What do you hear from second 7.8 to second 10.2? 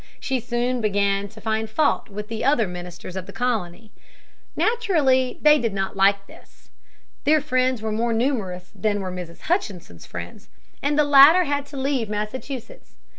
were more numerous than were Mrs. Hutchinson's